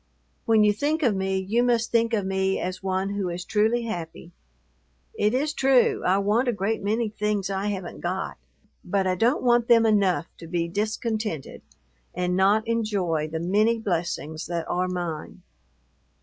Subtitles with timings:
[0.47, 3.83] When you think of me, you must think of me as one who is truly
[3.83, 4.31] happy.
[5.13, 8.37] It is true, I want a great many things I haven't got,
[8.83, 11.61] but I don't want them enough to be discontented
[12.15, 15.43] and not enjoy the many blessings that are mine.